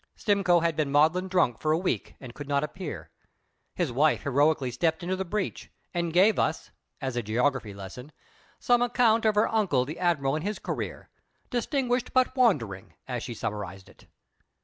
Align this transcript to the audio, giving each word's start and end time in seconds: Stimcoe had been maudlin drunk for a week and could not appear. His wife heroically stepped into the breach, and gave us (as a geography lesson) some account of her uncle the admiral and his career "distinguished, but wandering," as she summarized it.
Stimcoe 0.15 0.61
had 0.61 0.75
been 0.75 0.91
maudlin 0.91 1.27
drunk 1.27 1.59
for 1.61 1.71
a 1.71 1.77
week 1.77 2.15
and 2.19 2.33
could 2.33 2.47
not 2.47 2.63
appear. 2.63 3.11
His 3.75 3.91
wife 3.91 4.23
heroically 4.23 4.71
stepped 4.71 5.03
into 5.03 5.15
the 5.15 5.23
breach, 5.23 5.69
and 5.93 6.11
gave 6.11 6.39
us 6.39 6.71
(as 7.01 7.15
a 7.15 7.21
geography 7.21 7.71
lesson) 7.71 8.11
some 8.57 8.81
account 8.81 9.25
of 9.25 9.35
her 9.35 9.47
uncle 9.47 9.85
the 9.85 9.99
admiral 9.99 10.33
and 10.33 10.43
his 10.43 10.57
career 10.57 11.11
"distinguished, 11.51 12.13
but 12.13 12.35
wandering," 12.35 12.95
as 13.07 13.21
she 13.21 13.35
summarized 13.35 13.87
it. 13.89 14.07